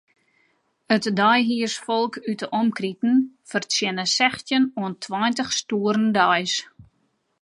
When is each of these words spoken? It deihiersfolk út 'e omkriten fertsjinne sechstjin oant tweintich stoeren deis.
It 0.95 1.05
deihiersfolk 1.17 2.13
út 2.31 2.41
'e 2.43 2.47
omkriten 2.59 3.15
fertsjinne 3.49 4.05
sechstjin 4.17 4.63
oant 4.81 5.01
tweintich 5.05 5.51
stoeren 5.59 6.09
deis. 6.17 6.55